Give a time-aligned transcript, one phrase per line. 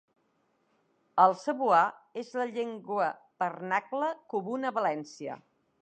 [1.25, 1.81] El cebuà
[2.23, 3.13] és la llengua
[3.47, 5.39] vernacla comuna a València.